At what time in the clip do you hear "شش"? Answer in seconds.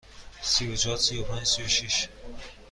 1.67-2.07